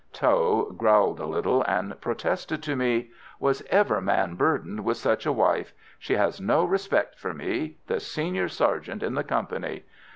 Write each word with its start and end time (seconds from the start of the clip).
Tho 0.19 0.73
growled 0.75 1.19
a 1.19 1.27
little, 1.27 1.61
and 1.67 2.01
protested 2.01 2.63
to 2.63 2.75
me: 2.75 3.11
"Was 3.39 3.61
ever 3.69 4.01
man 4.01 4.33
burdened 4.33 4.83
with 4.83 4.97
such 4.97 5.27
a 5.27 5.31
wife? 5.31 5.73
She 5.99 6.13
has 6.15 6.41
no 6.41 6.65
respect 6.65 7.19
for 7.19 7.35
me 7.35 7.77
the 7.85 7.99
senior 7.99 8.47
sergeant 8.49 9.03
in 9.03 9.13
the 9.13 9.23
company. 9.23 9.83